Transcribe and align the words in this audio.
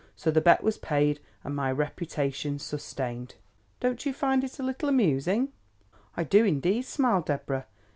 So 0.15 0.31
the 0.31 0.41
bet 0.41 0.63
was 0.63 0.79
paid 0.79 1.19
and 1.43 1.55
my 1.55 1.71
reputation 1.71 2.57
sustained. 2.57 3.35
Don't 3.79 4.03
you 4.03 4.13
find 4.13 4.43
it 4.43 4.57
a 4.57 4.63
little 4.63 4.89
amusing?" 4.89 5.49
"I 6.17 6.23
do, 6.23 6.43
indeed," 6.43 6.85
smiled 6.85 7.25
Deborah. 7.27 7.67